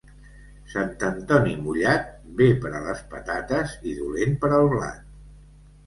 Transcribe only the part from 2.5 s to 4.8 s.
per a les patates i dolent per al